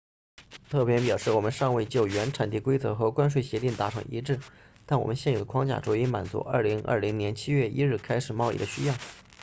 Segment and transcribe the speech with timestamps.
[0.71, 4.39] 特派员表示我们尚未就原产地规则和关税协定达成一致
[4.87, 8.95] 但我们现有的框架足以满足2020年7月1日开始贸易的需要